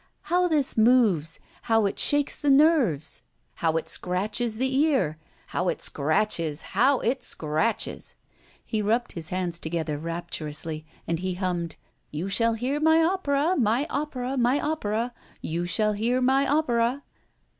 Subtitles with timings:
[0.33, 3.21] How this moves, how it shakes the nerves!
[3.61, 6.63] how it scratches the ear how it scratches!
[6.75, 8.15] how it scratches!"
[8.65, 11.75] He rubbed his hands together rapturously, and he hummed:
[12.09, 15.13] "You shall hear my opera my opera my opera.
[15.39, 17.03] You shall hear my opera."